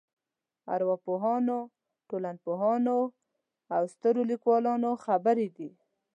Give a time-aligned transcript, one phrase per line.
[0.75, 1.57] ارواپوهانو
[2.09, 2.99] ټولنپوهانو
[3.75, 5.69] او سترو لیکوالانو خبرې دي.